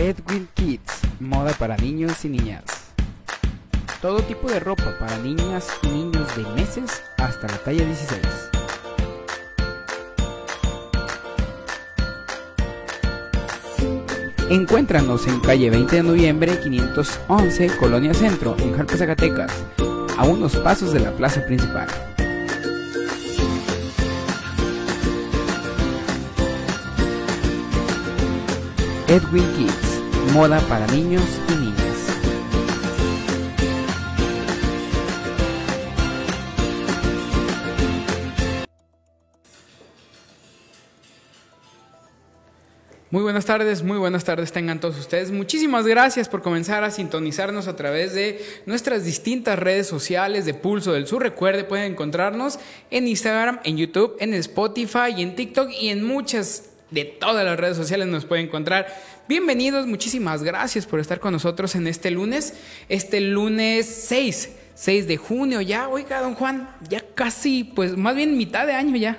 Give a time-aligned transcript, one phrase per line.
[0.00, 2.64] Edwin Kids, moda para niños y niñas.
[4.00, 8.20] Todo tipo de ropa para niñas y niños de meses hasta la talla 16.
[14.48, 19.52] Encuéntranos en calle 20 de noviembre 511, Colonia Centro, en Jalpa, Zacatecas,
[20.16, 21.88] a unos pasos de la plaza principal.
[29.10, 29.89] Edwin Kids,
[30.32, 31.90] moda para niños y niñas.
[43.12, 45.32] Muy buenas tardes, muy buenas tardes tengan todos ustedes.
[45.32, 50.92] Muchísimas gracias por comenzar a sintonizarnos a través de nuestras distintas redes sociales de Pulso
[50.92, 51.22] del Sur.
[51.24, 52.60] Recuerde, pueden encontrarnos
[52.92, 57.76] en Instagram, en YouTube, en Spotify, en TikTok y en muchas de todas las redes
[57.76, 58.86] sociales nos puede encontrar.
[59.28, 62.54] Bienvenidos, muchísimas gracias por estar con nosotros en este lunes,
[62.88, 68.36] este lunes 6, 6 de junio ya, oiga, don Juan, ya casi, pues más bien
[68.36, 69.18] mitad de año ya.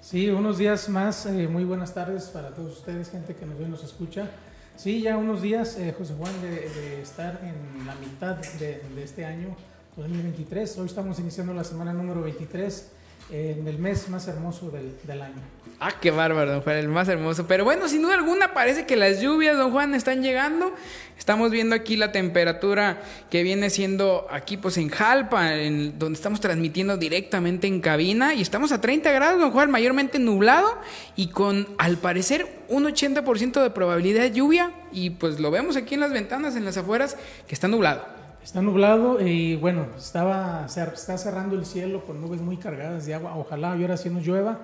[0.00, 3.68] Sí, unos días más, eh, muy buenas tardes para todos ustedes, gente que nos ve
[3.68, 4.30] nos escucha.
[4.76, 9.24] Sí, ya unos días, eh, José Juan, de, estar en la mitad de, de este
[9.24, 9.54] año
[9.96, 10.78] 2023.
[10.78, 12.90] Hoy estamos iniciando la semana número 23
[13.32, 15.40] en el mes más hermoso del, del, año.
[15.80, 17.46] Ah, qué bárbaro, don Juan, el más hermoso.
[17.46, 20.74] Pero bueno, sin duda alguna parece que las lluvias, don Juan, están llegando.
[21.18, 26.40] Estamos viendo aquí la temperatura que viene siendo aquí pues en Jalpa, en donde estamos
[26.40, 30.78] transmitiendo directamente en cabina y estamos a 30 grados, don Juan, mayormente nublado
[31.16, 35.94] y con al parecer un 80% de probabilidad de lluvia y pues lo vemos aquí
[35.94, 38.21] en las ventanas, en las afueras, que está nublado.
[38.42, 43.36] Está nublado y bueno, estaba, está cerrando el cielo con nubes muy cargadas de agua.
[43.36, 44.58] Ojalá y ahora sí nos llueva,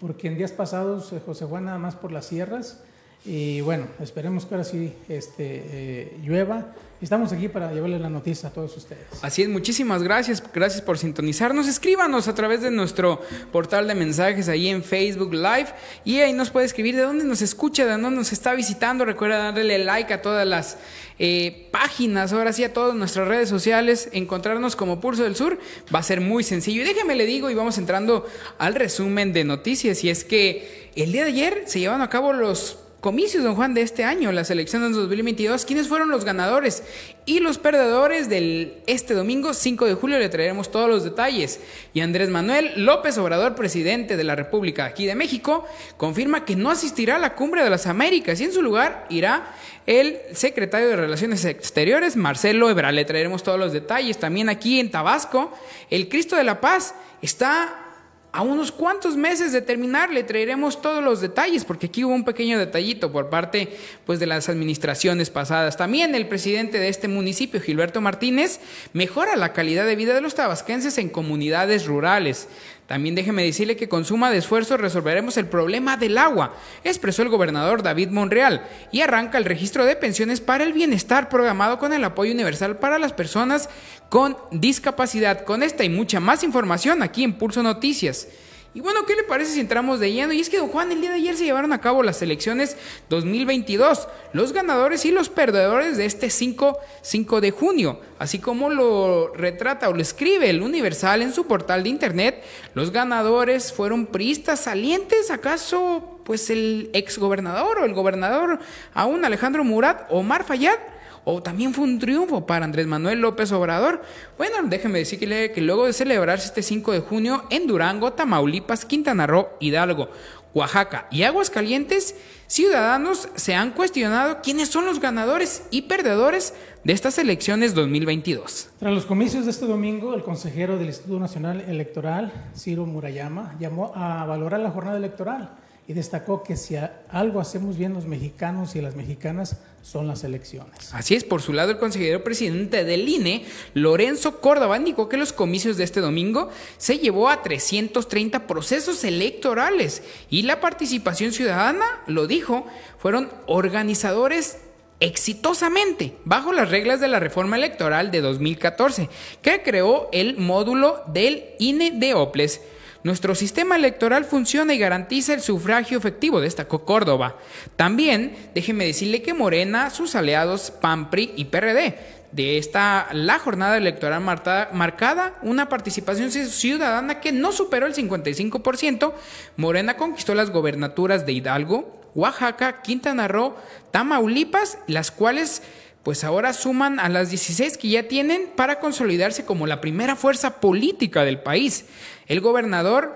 [0.00, 2.82] porque en días pasados eh, José Juan nada más por las sierras.
[3.24, 8.50] Y bueno, esperemos que ahora sí este, eh, llueva Estamos aquí para llevarle la noticia
[8.50, 9.06] a todos ustedes.
[9.22, 10.42] Así es, muchísimas gracias.
[10.52, 11.66] Gracias por sintonizarnos.
[11.66, 15.68] Escríbanos a través de nuestro portal de mensajes ahí en Facebook Live.
[16.04, 19.06] Y ahí nos puede escribir de dónde nos escucha, de dónde nos está visitando.
[19.06, 20.76] Recuerda darle like a todas las
[21.18, 24.10] eh, páginas, ahora sí a todas nuestras redes sociales.
[24.12, 25.58] Encontrarnos como Pulso del Sur
[25.94, 26.82] va a ser muy sencillo.
[26.82, 28.26] Y déjeme le digo, y vamos entrando
[28.58, 30.04] al resumen de noticias.
[30.04, 33.74] Y es que el día de ayer se llevaron a cabo los comicios, don Juan,
[33.74, 35.64] de este año, las elecciones de 2022.
[35.64, 36.82] ¿Quiénes fueron los ganadores
[37.24, 40.18] y los perdedores del este domingo 5 de julio?
[40.18, 41.60] Le traeremos todos los detalles.
[41.94, 45.64] Y Andrés Manuel López Obrador, presidente de la República aquí de México,
[45.96, 49.54] confirma que no asistirá a la cumbre de las Américas y en su lugar irá
[49.86, 52.94] el secretario de Relaciones Exteriores, Marcelo Ebrard.
[52.94, 54.18] Le traeremos todos los detalles.
[54.18, 55.52] También aquí en Tabasco,
[55.88, 57.89] el Cristo de la Paz está
[58.32, 62.24] a unos cuantos meses de terminar le traeremos todos los detalles, porque aquí hubo un
[62.24, 63.76] pequeño detallito por parte
[64.06, 65.76] pues, de las administraciones pasadas.
[65.76, 68.60] También el presidente de este municipio, Gilberto Martínez,
[68.92, 72.48] mejora la calidad de vida de los tabasquenses en comunidades rurales.
[72.90, 77.28] También déjeme decirle que con suma de esfuerzo resolveremos el problema del agua, expresó el
[77.28, 82.02] gobernador David Monreal, y arranca el registro de pensiones para el bienestar programado con el
[82.02, 83.68] apoyo universal para las personas
[84.08, 85.44] con discapacidad.
[85.44, 88.26] Con esta y mucha más información aquí en Pulso Noticias.
[88.72, 90.32] Y bueno, ¿qué le parece si entramos de lleno?
[90.32, 92.76] Y es que, don Juan, el día de ayer se llevaron a cabo las elecciones
[93.08, 99.34] 2022, los ganadores y los perdedores de este 5, 5 de junio, así como lo
[99.34, 102.44] retrata o lo escribe el Universal en su portal de internet,
[102.74, 108.60] los ganadores fueron priistas salientes, ¿acaso pues el exgobernador o el gobernador
[108.94, 110.78] aún Alejandro Murat, Omar Fayad?
[111.24, 114.02] O también fue un triunfo para Andrés Manuel López Obrador.
[114.36, 119.26] Bueno, déjeme decirle que luego de celebrarse este 5 de junio en Durango, Tamaulipas, Quintana
[119.26, 120.08] Roo, Hidalgo,
[120.52, 122.16] Oaxaca y Aguascalientes,
[122.46, 128.70] ciudadanos se han cuestionado quiénes son los ganadores y perdedores de estas elecciones 2022.
[128.78, 133.92] Tras los comicios de este domingo, el consejero del Instituto Nacional Electoral, Ciro Murayama, llamó
[133.94, 135.50] a valorar la jornada electoral
[135.90, 136.76] y destacó que si
[137.08, 140.94] algo hacemos bien los mexicanos y las mexicanas son las elecciones.
[140.94, 143.44] Así es, por su lado el consejero presidente del INE,
[143.74, 146.48] Lorenzo Córdoba, indicó que los comicios de este domingo
[146.78, 154.58] se llevó a 330 procesos electorales y la participación ciudadana, lo dijo, fueron organizadores
[155.00, 159.08] exitosamente bajo las reglas de la reforma electoral de 2014
[159.42, 162.60] que creó el módulo del INE de Oples
[163.02, 167.36] nuestro sistema electoral funciona y garantiza el sufragio efectivo, destacó Córdoba.
[167.76, 174.20] También, déjeme decirle que Morena, sus aliados PAMPRI y PRD de esta la jornada electoral
[174.20, 179.12] marcada una participación ciudadana que no superó el 55%.
[179.56, 183.56] Morena conquistó las gobernaturas de Hidalgo, Oaxaca, Quintana Roo,
[183.90, 185.62] Tamaulipas, las cuales
[186.10, 190.58] pues ahora suman a las 16 que ya tienen para consolidarse como la primera fuerza
[190.58, 191.84] política del país.
[192.26, 193.14] El gobernador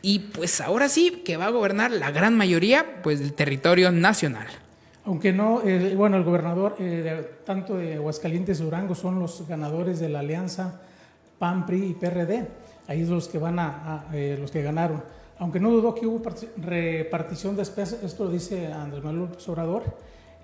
[0.00, 4.46] y pues ahora sí que va a gobernar la gran mayoría pues del territorio nacional.
[5.04, 10.08] Aunque no, eh, bueno, el gobernador eh, tanto de Aguascalientes Durango son los ganadores de
[10.08, 10.80] la alianza
[11.38, 12.48] PAN, PRI y PRD.
[12.86, 15.02] Ahí es los que van a, eh, los que ganaron.
[15.38, 16.22] Aunque no dudó que hubo
[16.56, 19.82] repartición de especies, esto lo dice Andrés Manuel Obrador,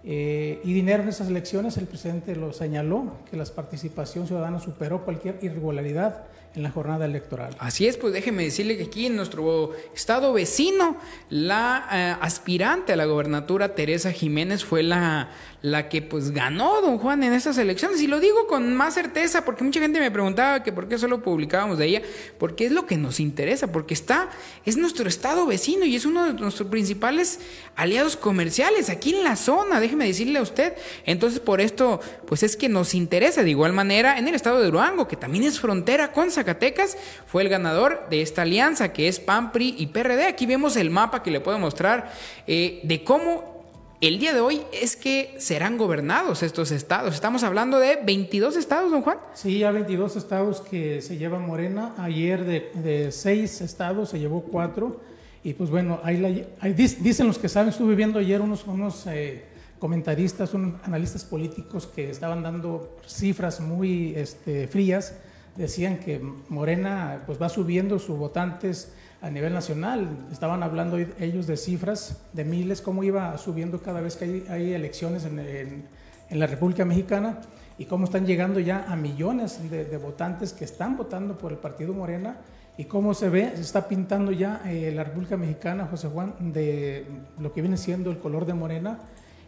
[0.03, 5.39] y dinero en esas elecciones, el presidente lo señaló, que la participación ciudadana superó cualquier
[5.43, 6.25] irregularidad
[6.55, 7.55] en la jornada electoral.
[7.59, 10.97] Así es, pues déjeme decirle que aquí en nuestro estado vecino,
[11.29, 15.31] la eh, aspirante a la gobernatura, Teresa Jiménez, fue la,
[15.63, 18.01] la que pues ganó don Juan en estas elecciones.
[18.01, 21.23] Y lo digo con más certeza porque mucha gente me preguntaba que por qué solo
[21.23, 22.03] publicábamos de ella,
[22.39, 24.31] porque es lo que nos interesa, porque está,
[24.65, 27.41] es nuestro estado vecino y es uno de nuestros principales
[27.77, 30.75] aliados comerciales aquí en la zona, déjeme decirle a usted.
[31.05, 34.67] Entonces por esto, pues es que nos interesa de igual manera en el estado de
[34.67, 36.97] Durango, que también es frontera con Zacatecas,
[37.27, 40.27] fue el ganador de esta alianza que es PAN, PRI y PRD.
[40.27, 42.13] Aquí vemos el mapa que le puedo mostrar
[42.47, 43.60] eh, de cómo
[44.01, 47.15] el día de hoy es que serán gobernados estos estados.
[47.15, 49.19] Estamos hablando de 22 estados, don Juan.
[49.35, 51.95] Sí, ya 22 estados que se lleva Morena.
[51.99, 55.01] Ayer de, de seis estados se llevó cuatro.
[55.45, 56.45] Y pues bueno, ahí,
[56.75, 59.45] dicen los que saben, estuve viendo ayer unos, unos eh,
[59.79, 65.15] comentaristas, unos analistas políticos que estaban dando cifras muy este, frías
[65.57, 70.27] decían que Morena pues va subiendo sus votantes a nivel nacional.
[70.33, 75.25] Estaban hablando ellos de cifras de miles, cómo iba subiendo cada vez que hay, elecciones
[75.25, 75.85] en,
[76.31, 77.41] la República Mexicana
[77.77, 81.93] y cómo están llegando ya a millones de, votantes que están votando por el partido
[81.93, 82.37] Morena
[82.79, 87.05] y cómo se ve, se está pintando ya eh, la República Mexicana, José Juan, de
[87.39, 89.01] lo que viene siendo el color de Morena.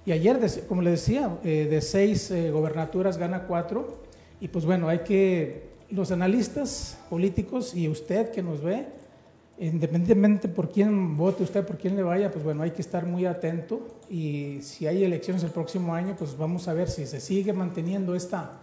[0.05, 0.39] Y ayer,
[0.69, 4.03] como le decía, eh, de seis eh, gobernaturas gana cuatro.
[4.41, 8.87] Y pues bueno, hay que los analistas políticos y usted que nos ve,
[9.59, 13.27] independientemente por quién vote usted, por quién le vaya, pues bueno, hay que estar muy
[13.27, 17.53] atento y si hay elecciones el próximo año, pues vamos a ver si se sigue
[17.53, 18.61] manteniendo esta,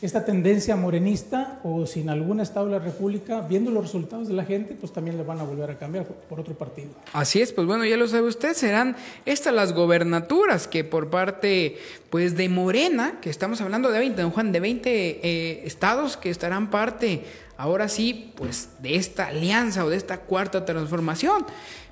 [0.00, 4.34] esta tendencia morenista o si en algún estado de la República, viendo los resultados de
[4.34, 6.90] la gente, pues también le van a volver a cambiar por otro partido.
[7.12, 8.96] Así es, pues bueno, ya lo sabe usted, serán
[9.26, 11.78] estas las gobernaturas que por parte
[12.10, 16.30] pues de Morena, que estamos hablando de 20, don Juan, de 20 eh, estados que
[16.30, 17.24] estarán parte,
[17.56, 21.44] ahora sí, pues de esta alianza o de esta cuarta transformación.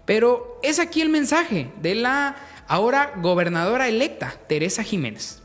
[0.05, 2.37] Pero es aquí el mensaje de la
[2.69, 5.43] ahora gobernadora electa, Teresa Jiménez.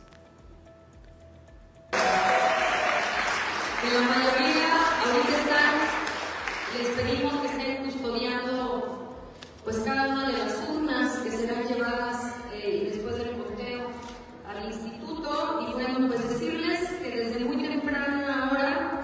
[3.94, 4.70] la mayoría
[5.04, 5.74] ahorita están,
[6.78, 9.18] les pedimos que estén custodiando
[9.66, 13.88] pues cada una de las urnas que serán llevadas eh, después del conteo
[14.48, 19.02] al instituto y bueno pues decirles que desde muy temprana hora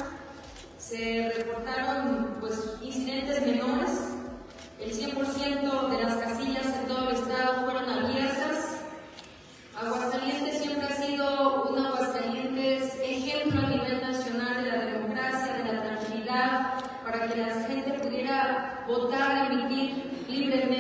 [0.78, 3.92] se reportaron pues incidentes menores,
[4.80, 8.78] el 100% de las casillas en todo el estado fueron abiertas,
[9.76, 14.58] Aguascalientes siempre ha sido un Aguascalientes ejemplo a nivel nacional
[17.04, 20.77] para que la gente pudiera votar, emitir libremente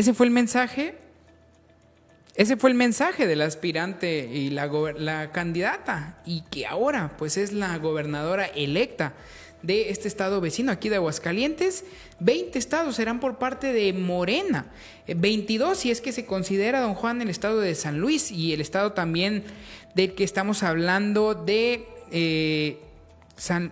[0.00, 0.94] Ese fue el mensaje
[2.34, 7.76] ese fue el mensaje del aspirante y la, candidata y que ahora pues es la
[7.76, 9.12] gobernadora electa
[9.62, 11.84] de este estado vecino aquí de Aguascalientes.
[12.20, 14.64] 20 estados serán por parte de Morena.
[15.06, 18.54] 22 eh, si es que se considera, don Juan, el estado de San Luis y
[18.54, 19.44] el estado también
[19.94, 21.86] del que estamos hablando de...
[22.10, 22.78] Eh,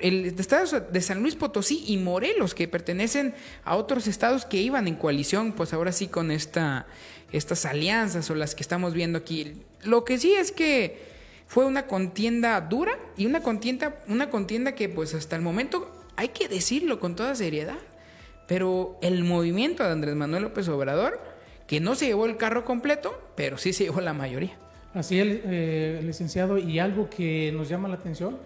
[0.00, 3.34] el estado de San Luis Potosí y Morelos, que pertenecen
[3.64, 6.86] a otros estados que iban en coalición, pues ahora sí con esta,
[7.32, 9.54] estas alianzas o las que estamos viendo aquí.
[9.84, 11.06] Lo que sí es que
[11.46, 16.28] fue una contienda dura y una contienda, una contienda que pues hasta el momento hay
[16.28, 17.78] que decirlo con toda seriedad.
[18.46, 21.20] Pero el movimiento de Andrés Manuel López Obrador,
[21.66, 24.56] que no se llevó el carro completo, pero sí se llevó la mayoría.
[24.94, 28.38] Así es, eh, licenciado, y algo que nos llama la atención,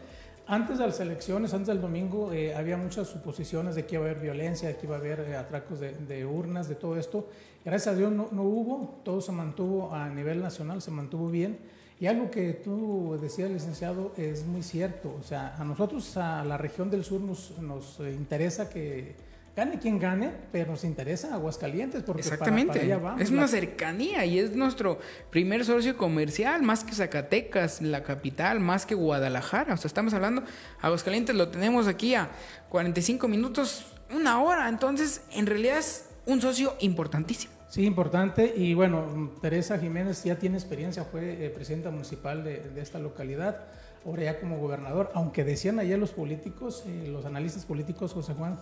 [0.47, 4.11] antes de las elecciones, antes del domingo, eh, había muchas suposiciones de que iba a
[4.11, 7.29] haber violencia, de que iba a haber eh, atracos de, urnas, de todo esto.
[7.65, 11.59] Gracias a Dios no, no hubo, todo se mantuvo a nivel nacional, se mantuvo bien.
[12.01, 15.15] Y algo que tú decías, licenciado, es muy cierto.
[15.21, 19.15] O sea, a nosotros, a la región del sur, nos, nos interesa que
[19.55, 22.81] gane quien gane, pero nos interesa Aguascalientes porque Exactamente.
[23.19, 24.99] Es una cercanía y es nuestro
[25.31, 29.75] primer socio comercial, más que Zacatecas, la capital, más que Guadalajara.
[29.75, 30.43] O sea, estamos hablando,
[30.81, 32.31] Aguascalientes lo tenemos aquí a
[32.71, 34.69] 45 minutos, una hora.
[34.69, 37.53] Entonces, en realidad es un socio importantísimo.
[37.69, 38.53] Sí, importante.
[38.55, 43.65] Y bueno, Teresa Jiménez ya tiene experiencia, fue eh, presidenta municipal de, esta localidad,
[44.05, 48.59] ahora ya como gobernador, aunque decían ayer los políticos, eh, los analistas políticos, José Juan,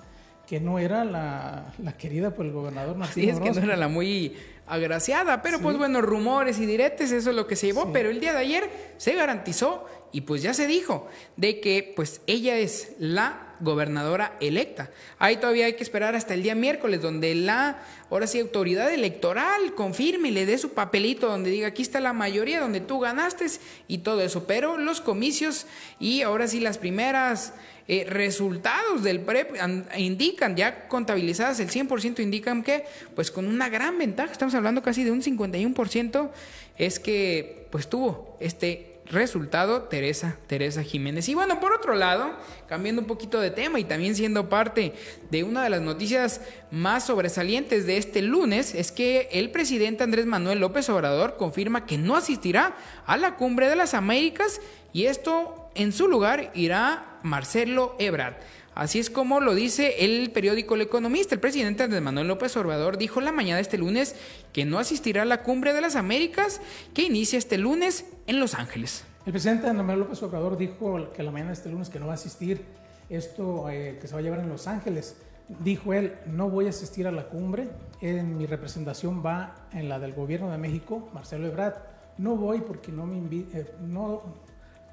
[0.51, 3.87] que no era la, querida por el gobernador Martín Sí, es que no era la
[3.87, 8.11] muy agraciada, pero pues bueno, rumores y diretes, eso es lo que se llevó, pero
[8.11, 12.59] el día de ayer se garantizó y pues ya se dijo de que pues ella
[12.59, 14.91] es la gobernadora electa.
[15.19, 19.75] Ahí todavía hay que esperar hasta el día miércoles, donde la, ahora sí, autoridad electoral
[19.75, 23.47] confirme y le dé su papelito donde diga aquí está la mayoría, donde tú ganaste
[23.89, 24.47] y todo eso.
[24.47, 25.67] Pero los comicios
[25.99, 27.55] y ahora sí las primeras
[27.89, 29.57] eh, resultados del PREP
[29.97, 32.85] indican, ya contabilizadas el 100%, indican que
[33.17, 36.31] pues con una gran ventaja, estamos hablando casi de un 51%,
[36.79, 41.29] es que pues tuvo este resultado Teresa, Teresa Jiménez.
[41.29, 42.33] Y bueno, por otro lado,
[42.69, 44.95] cambiando un poquito de tema y también siendo parte
[45.31, 46.41] de una de las noticias
[46.71, 51.99] más sobresalientes de este lunes, es que el presidente Andrés Manuel López Obrador confirma que
[51.99, 52.77] no asistirá
[53.07, 54.61] a la cumbre de las Américas
[54.93, 58.37] y esto en su lugar irá Marcelo Ebrard.
[58.75, 61.35] Así es como lo dice el periódico El Economista.
[61.35, 64.15] El presidente Andrés Manuel López Obrador dijo la mañana de este lunes
[64.53, 66.61] que no asistirá a la cumbre de las Américas
[66.95, 69.05] que inicia este lunes en Los Ángeles.
[69.27, 72.13] El presidente Andrés López Obrador dijo que la mañana de este lunes que no va
[72.13, 72.65] a asistir
[73.09, 75.17] esto eh, que se va a llevar en Los Ángeles.
[75.65, 77.69] Dijo él, no voy a asistir a la cumbre,
[78.01, 81.75] en mi representación va en la del gobierno de México, Marcelo Ebrard.
[82.19, 84.23] No voy porque no, me eh, no,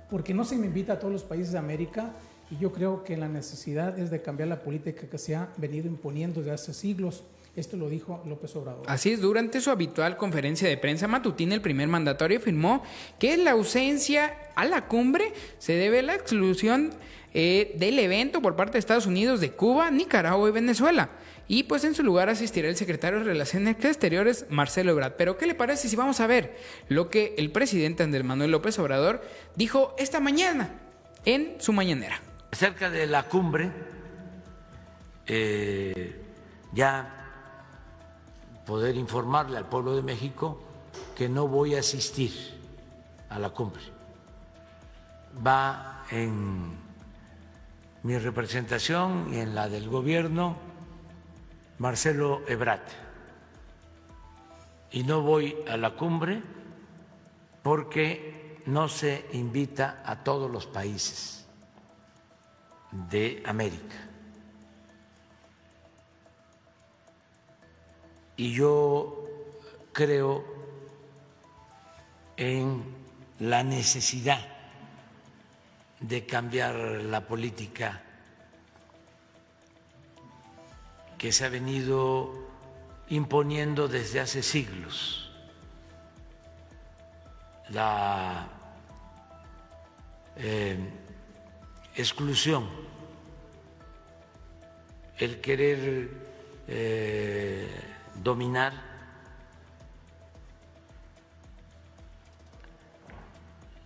[0.09, 2.13] porque no se me invita a todos los países de América
[2.49, 5.85] y yo creo que la necesidad es de cambiar la política que se ha venido
[5.85, 7.23] imponiendo desde hace siglos.
[7.57, 8.83] Esto lo dijo López Obrador.
[8.87, 12.83] Así es, durante su habitual conferencia de prensa matutina, el primer mandatario afirmó
[13.17, 16.91] que la ausencia a la cumbre se debe a la exclusión
[17.33, 21.09] eh, del evento por parte de Estados Unidos, de Cuba, Nicaragua y Venezuela.
[21.47, 25.13] Y pues en su lugar asistirá el secretario de Relaciones Exteriores, Marcelo Ebrard.
[25.17, 26.57] Pero ¿qué le parece si vamos a ver
[26.89, 29.23] lo que el presidente Andrés Manuel López Obrador
[29.55, 30.75] dijo esta mañana
[31.25, 32.21] en su mañanera?
[32.51, 33.71] Acerca de la cumbre,
[35.25, 36.21] eh,
[36.73, 37.17] ya
[38.67, 40.59] poder informarle al pueblo de México
[41.15, 42.59] que no voy a asistir
[43.29, 43.81] a la cumbre.
[45.45, 46.75] Va en
[48.03, 50.57] mi representación y en la del gobierno
[51.79, 52.81] Marcelo Ebrat.
[54.91, 56.43] Y no voy a la cumbre
[57.63, 61.47] porque no se invita a todos los países
[62.91, 64.06] de América.
[68.37, 69.25] Y yo
[69.91, 70.45] creo
[72.37, 72.83] en
[73.39, 74.39] la necesidad
[75.99, 78.03] de cambiar la política
[81.17, 82.31] que se ha venido
[83.09, 85.31] imponiendo desde hace siglos.
[87.69, 88.47] La
[90.35, 90.77] eh,
[91.95, 92.69] exclusión,
[95.17, 96.11] el querer
[96.67, 97.67] eh,
[98.23, 98.73] dominar,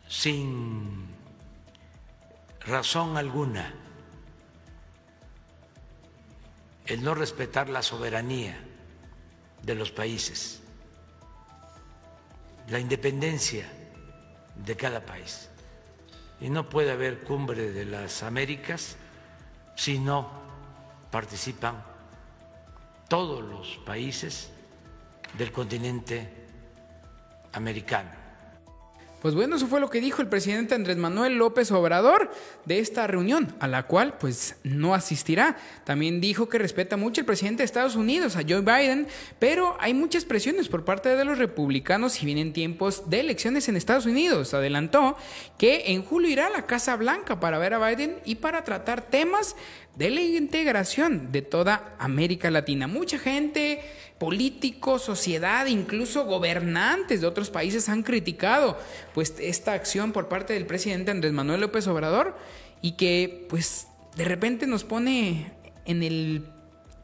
[0.07, 1.15] sin
[2.61, 3.73] razón alguna,
[6.85, 8.59] el no respetar la soberanía
[9.63, 10.61] de los países,
[12.67, 13.71] la independencia
[14.55, 15.49] de cada país.
[16.39, 18.97] Y no puede haber cumbre de las Américas
[19.75, 20.29] si no
[21.11, 21.90] participan
[23.11, 24.49] todos los países
[25.37, 26.29] del continente
[27.51, 28.20] americano.
[29.21, 32.31] Pues bueno, eso fue lo que dijo el presidente Andrés Manuel López Obrador
[32.65, 35.57] de esta reunión, a la cual pues no asistirá.
[35.83, 39.93] También dijo que respeta mucho el presidente de Estados Unidos, a Joe Biden, pero hay
[39.93, 44.55] muchas presiones por parte de los republicanos si vienen tiempos de elecciones en Estados Unidos.
[44.55, 45.15] Adelantó
[45.59, 49.03] que en julio irá a la Casa Blanca para ver a Biden y para tratar
[49.03, 49.55] temas
[49.95, 52.87] de la integración de toda América Latina.
[52.87, 53.81] Mucha gente
[54.21, 58.77] políticos, sociedad, incluso gobernantes de otros países han criticado
[59.15, 62.37] pues esta acción por parte del presidente Andrés Manuel López Obrador
[62.83, 65.51] y que pues de repente nos pone
[65.85, 66.45] en el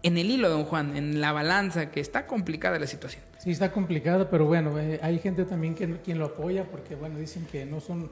[0.04, 3.24] en el hilo, don Juan, en la balanza, que está complicada la situación.
[3.40, 7.18] Sí, está complicada, pero bueno, eh, hay gente también que, quien lo apoya porque, bueno,
[7.18, 8.12] dicen que no son,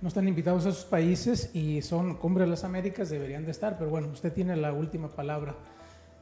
[0.00, 3.76] no están invitados a esos países y son cumbre de las Américas, deberían de estar,
[3.76, 5.54] pero bueno, usted tiene la última palabra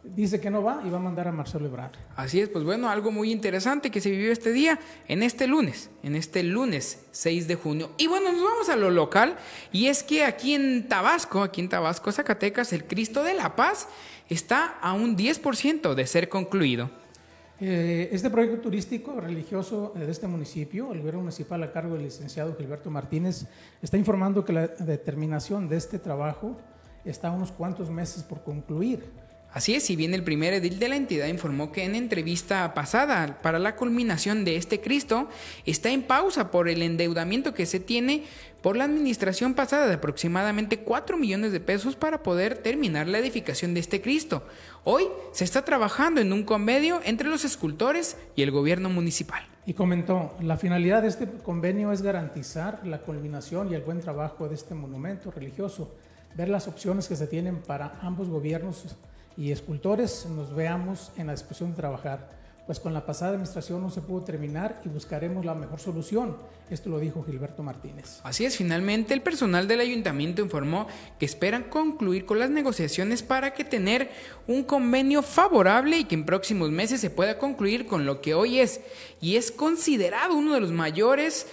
[0.04, 1.92] dice que no va y va a mandar a Marcelo Ebrard.
[2.16, 5.90] Así es, pues bueno, algo muy interesante que se vivió este día, en este lunes,
[6.02, 7.90] en este lunes 6 de junio.
[7.96, 9.37] Y bueno, nos vamos a lo local,
[9.73, 13.88] y es que aquí en Tabasco, aquí en Tabasco, Zacatecas, el Cristo de la Paz
[14.28, 16.90] está a un 10% de ser concluido.
[17.61, 22.56] Eh, este proyecto turístico religioso de este municipio, el gobierno municipal a cargo del licenciado
[22.56, 23.46] Gilberto Martínez,
[23.80, 26.56] está informando que la determinación de este trabajo
[27.04, 29.04] está a unos cuantos meses por concluir.
[29.54, 33.38] Así es, si bien el primer edil de la entidad informó que en entrevista pasada
[33.40, 35.28] para la culminación de este Cristo
[35.64, 38.25] está en pausa por el endeudamiento que se tiene
[38.62, 43.75] por la administración pasada de aproximadamente 4 millones de pesos para poder terminar la edificación
[43.75, 44.42] de este Cristo.
[44.82, 49.44] Hoy se está trabajando en un convenio entre los escultores y el gobierno municipal.
[49.66, 54.49] Y comentó, la finalidad de este convenio es garantizar la culminación y el buen trabajo
[54.49, 55.94] de este monumento religioso,
[56.34, 58.96] ver las opciones que se tienen para ambos gobiernos
[59.36, 62.44] y escultores nos veamos en la disposición de trabajar.
[62.66, 66.38] Pues con la pasada administración no se pudo terminar y buscaremos la mejor solución.
[66.70, 68.20] Esto lo dijo Gilberto Martínez.
[68.22, 70.86] Así es, finalmente el personal del ayuntamiento informó
[71.18, 74.10] que esperan concluir con las negociaciones para que tener
[74.47, 78.60] un convenio favorable y que en próximos meses se pueda concluir con lo que hoy
[78.60, 78.80] es
[79.20, 81.47] y es considerado uno de los mayores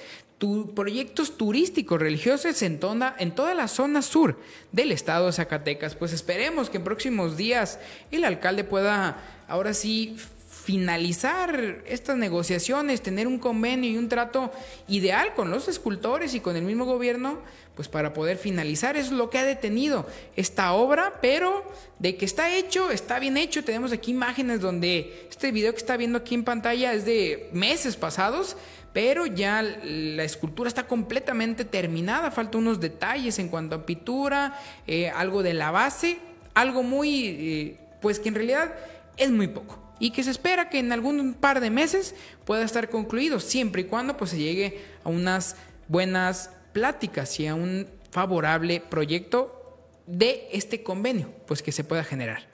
[0.73, 4.39] proyectos turísticos religiosos en toda, en toda la zona sur
[4.71, 5.95] del estado de Zacatecas.
[5.95, 7.79] Pues esperemos que en próximos días
[8.11, 10.17] el alcalde pueda ahora sí
[10.61, 14.51] finalizar estas negociaciones, tener un convenio y un trato
[14.87, 17.39] ideal con los escultores y con el mismo gobierno,
[17.75, 18.95] pues para poder finalizar.
[18.95, 21.65] Es lo que ha detenido esta obra, pero
[21.97, 23.63] de que está hecho, está bien hecho.
[23.63, 27.95] Tenemos aquí imágenes donde este video que está viendo aquí en pantalla es de meses
[27.95, 28.55] pasados,
[28.93, 35.09] pero ya la escultura está completamente terminada, faltan unos detalles en cuanto a pintura, eh,
[35.09, 36.19] algo de la base,
[36.53, 38.75] algo muy, eh, pues que en realidad
[39.17, 42.89] es muy poco y que se espera que en algún par de meses pueda estar
[42.89, 45.55] concluido, siempre y cuando pues se llegue a unas
[45.87, 52.47] buenas pláticas y a un favorable proyecto de este convenio, pues que se pueda generar.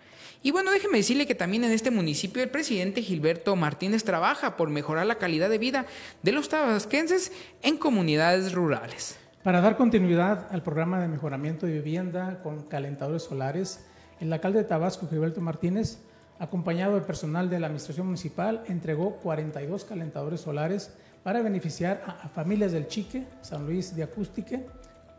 [0.44, 4.70] Y bueno, déjeme decirle que también en este municipio el presidente Gilberto Martínez trabaja por
[4.70, 5.86] mejorar la calidad de vida
[6.24, 7.32] de los tabasquenses
[7.64, 9.18] en comunidades rurales.
[9.44, 13.86] Para dar continuidad al programa de mejoramiento de vivienda con calentadores solares,
[14.20, 16.00] el alcalde de Tabasco, Gilberto Martínez,
[16.40, 20.92] acompañado del personal de la Administración Municipal, entregó 42 calentadores solares
[21.24, 24.66] para beneficiar a, familias del Chique, San Luis de Acústique,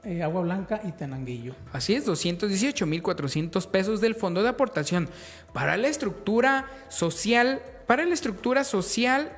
[0.05, 1.55] eh, Agua Blanca y Tenanguillo.
[1.73, 5.09] Así es, 218.400 pesos del Fondo de Aportación
[5.53, 9.33] para la estructura social, para la estructura social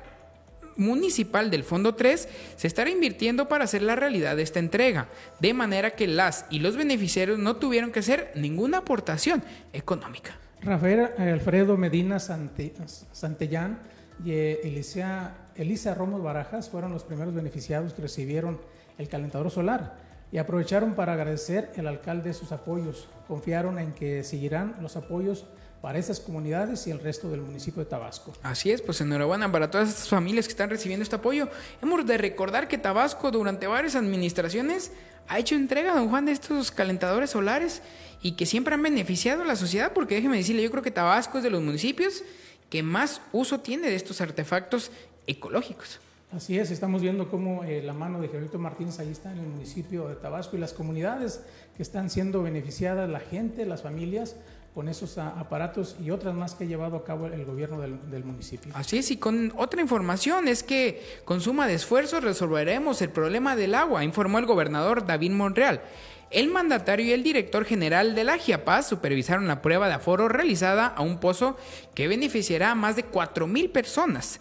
[0.77, 5.53] municipal del Fondo 3 se estará invirtiendo para hacer la realidad de esta entrega, de
[5.53, 10.37] manera que las y los beneficiarios no tuvieron que hacer ninguna aportación económica.
[10.63, 13.79] Rafael Alfredo Medina Santellán
[14.23, 18.59] y eh, Elisa, Elisa Romos Barajas fueron los primeros beneficiados que recibieron
[18.99, 19.97] el calentador solar
[20.31, 23.09] y aprovecharon para agradecer al alcalde sus apoyos.
[23.27, 25.47] Confiaron en que seguirán los apoyos
[25.81, 28.33] para esas comunidades y el resto del municipio de Tabasco.
[28.43, 31.49] Así es, pues enhorabuena para todas estas familias que están recibiendo este apoyo.
[31.81, 34.91] Hemos de recordar que Tabasco durante varias administraciones
[35.27, 37.81] ha hecho entrega, don Juan, de estos calentadores solares
[38.21, 41.39] y que siempre han beneficiado a la sociedad, porque déjeme decirle, yo creo que Tabasco
[41.39, 42.23] es de los municipios
[42.69, 44.91] que más uso tiene de estos artefactos
[45.25, 45.99] ecológicos.
[46.31, 49.47] Así es, estamos viendo cómo eh, la mano de Gerardo Martínez ahí está en el
[49.47, 51.41] municipio de Tabasco y las comunidades
[51.75, 54.37] que están siendo beneficiadas, la gente, las familias,
[54.73, 58.71] con esos aparatos y otras más que ha llevado a cabo el gobierno del, municipio.
[58.73, 63.55] Así es, y con otra información es que con suma de esfuerzos resolveremos el problema
[63.55, 65.81] del agua, informó el gobernador David Monreal.
[66.29, 70.87] El mandatario y el director general de la GIAPAZ supervisaron la prueba de aforo realizada
[70.87, 71.57] a un pozo
[71.93, 74.39] que beneficiará a más de 4.000 personas.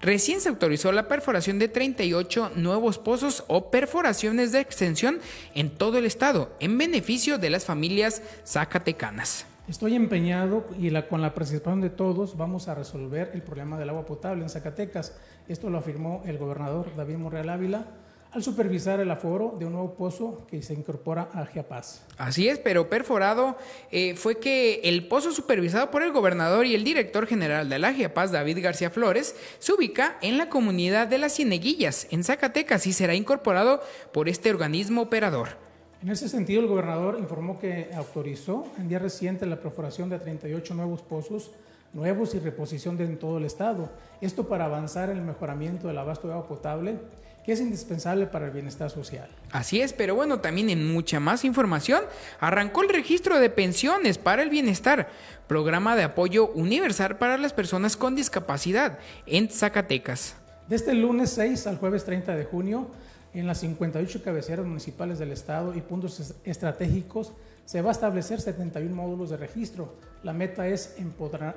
[0.00, 5.20] Recién se autorizó la perforación de 38 nuevos pozos o perforaciones de extensión
[5.54, 9.46] en todo el estado, en beneficio de las familias zacatecanas.
[9.72, 14.04] Estoy empeñado y con la participación de todos vamos a resolver el problema del agua
[14.04, 15.16] potable en Zacatecas.
[15.48, 17.86] Esto lo afirmó el gobernador David Morreal Ávila
[18.32, 22.02] al supervisar el aforo de un nuevo pozo que se incorpora a Giapaz.
[22.18, 23.56] Así es, pero perforado
[23.90, 27.94] eh, fue que el pozo supervisado por el gobernador y el director general de la
[27.94, 32.92] Giapaz, David García Flores, se ubica en la comunidad de las Cieneguillas, en Zacatecas, y
[32.92, 33.80] será incorporado
[34.12, 35.61] por este organismo operador.
[36.02, 40.74] En ese sentido, el gobernador informó que autorizó en día reciente la perforación de 38
[40.74, 41.52] nuevos pozos
[41.92, 43.90] nuevos y reposición de en todo el estado.
[44.20, 46.96] Esto para avanzar en el mejoramiento del abasto de agua potable
[47.44, 49.28] que es indispensable para el bienestar social.
[49.50, 52.04] Así es, pero bueno, también en mucha más información,
[52.38, 55.08] arrancó el registro de pensiones para el bienestar,
[55.48, 60.36] programa de apoyo universal para las personas con discapacidad en Zacatecas.
[60.68, 62.86] Desde el lunes 6 al jueves 30 de junio,
[63.34, 67.32] en las 58 cabeceras municipales del estado y puntos estratégicos,
[67.64, 69.94] se va a establecer 71 módulos de registro.
[70.22, 70.96] La meta es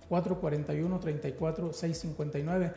[0.08, 2.72] 459-441-34-659.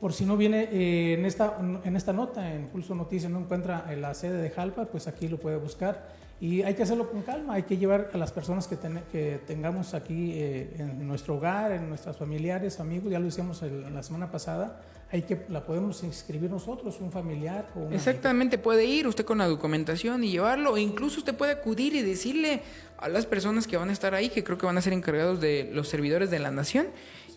[0.00, 3.94] Por si no viene eh, en, esta, en esta nota, en Pulso Noticias, no encuentra
[3.94, 7.54] la sede de Jalpa, pues aquí lo puede buscar y hay que hacerlo con calma,
[7.54, 8.76] hay que llevar a las personas que,
[9.10, 14.02] que tengamos aquí eh, en nuestro hogar, en nuestras familiares, amigos, ya lo hicimos la
[14.02, 14.78] semana pasada,
[15.14, 19.46] hay que la podemos inscribir nosotros, un familiar o Exactamente, puede ir usted con la
[19.46, 22.62] documentación y llevarlo, o incluso usted puede acudir y decirle
[22.98, 25.40] a las personas que van a estar ahí, que creo que van a ser encargados
[25.40, 26.88] de los servidores de la nación,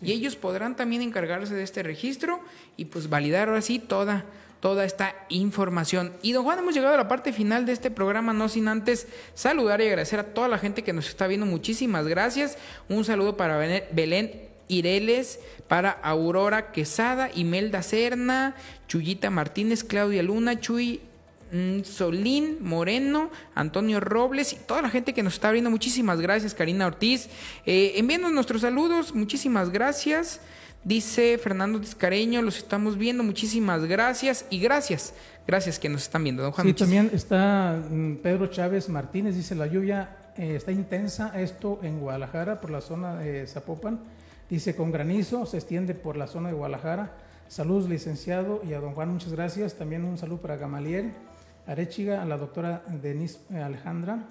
[0.02, 2.40] y ellos podrán también encargarse de este registro
[2.76, 4.26] y pues validar ahora sí toda
[4.58, 6.12] toda esta información.
[6.20, 9.06] Y don Juan, hemos llegado a la parte final de este programa, no sin antes
[9.34, 11.46] saludar y agradecer a toda la gente que nos está viendo.
[11.46, 12.58] Muchísimas gracias.
[12.88, 13.56] Un saludo para
[13.92, 18.54] Belén Ireles, para Aurora Quesada, Imelda Serna,
[18.86, 21.00] Chuyita Martínez, Claudia Luna, Chuy
[21.52, 25.70] mm, Solín Moreno, Antonio Robles y toda la gente que nos está viendo.
[25.70, 27.28] Muchísimas gracias, Karina Ortiz.
[27.66, 30.40] Eh, envíanos nuestros saludos, muchísimas gracias.
[30.84, 35.12] Dice Fernando Tiscareño, los estamos viendo, muchísimas gracias y gracias,
[35.46, 36.68] gracias que nos están viendo, don Juan.
[36.68, 41.98] Sí, también está mm, Pedro Chávez Martínez, dice la lluvia eh, está intensa, esto en
[41.98, 43.98] Guadalajara, por la zona de Zapopan,
[44.48, 47.12] dice con granizo, se extiende por la zona de Guadalajara.
[47.48, 49.74] Saludos, licenciado, y a don Juan, muchas gracias.
[49.74, 51.12] También un saludo para Gamaliel.
[51.66, 54.26] Arechiga, a la doctora Denise Alejandra,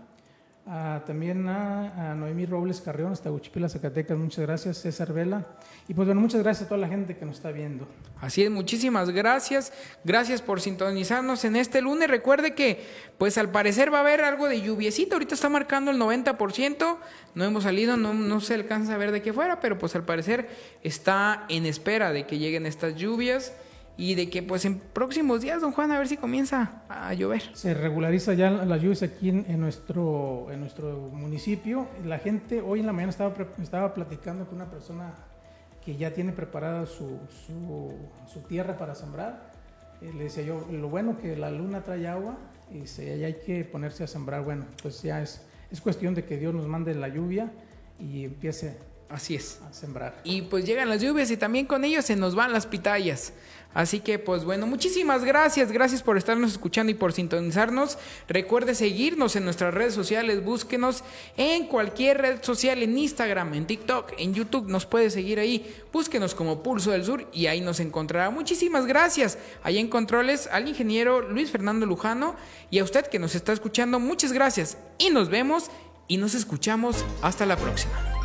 [1.06, 5.46] también a, Noemí Robles Carrión, hasta Uchipila, Zacatecas, muchas gracias, César Vela.
[5.88, 7.88] Y pues bueno, muchas gracias a toda la gente que nos está viendo.
[8.20, 9.72] Así es, muchísimas gracias.
[10.04, 12.10] Gracias por sintonizarnos en este lunes.
[12.10, 12.86] Recuerde que,
[13.18, 15.16] pues al parecer va a haber algo de lluviecita.
[15.16, 16.98] Ahorita está marcando el 90%.
[17.34, 20.04] No hemos salido, no, no se alcanza a ver de qué fuera, pero pues al
[20.04, 20.50] parecer
[20.84, 23.54] está en espera de que lleguen estas lluvias
[23.98, 27.42] y de que pues en próximos días, don Juan, a ver si comienza a llover.
[27.54, 31.88] Se regulariza ya las lluvias aquí en, nuestro, en nuestro municipio.
[32.06, 35.16] La gente, hoy en la mañana estaba, estaba platicando con una persona
[35.84, 39.52] que ya tiene preparada su, su, tierra para sembrar.
[40.02, 42.38] Eh, le decía yo, lo bueno que la luna trae agua
[42.72, 44.44] y se, ya hay que ponerse a sembrar.
[44.44, 47.52] Bueno, pues ya es, es cuestión de que Dios nos mande la lluvia
[48.00, 48.78] y empiece
[49.10, 49.60] Así es.
[49.68, 50.20] a sembrar.
[50.24, 53.34] Y pues llegan las lluvias y también con ellos se nos van las pitayas.
[53.74, 58.00] Así que pues bueno, muchísimas gracias, gracias por estarnos escuchando y por sintonizarnos.
[58.28, 61.04] Recuerde seguirnos en nuestras redes sociales, búsquenos
[61.36, 65.76] en cualquier red social, en Instagram, en TikTok, en YouTube, nos puede seguir ahí.
[65.94, 68.32] Búsquenos como Pulso del Sur y ahí nos encontrará.
[68.32, 69.38] Muchísimas gracias.
[69.62, 72.36] Ahí en controles al ingeniero Luis Fernando Lujano
[72.72, 75.70] y a usted que nos está escuchando, muchas gracias y nos vemos
[76.08, 78.17] y nos escuchamos hasta la próxima.